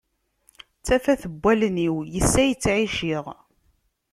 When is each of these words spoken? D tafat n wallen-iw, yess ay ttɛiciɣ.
D 0.79 0.83
tafat 0.85 1.23
n 1.27 1.33
wallen-iw, 1.43 1.95
yess 2.13 2.33
ay 2.41 2.51
ttɛiciɣ. 2.55 3.25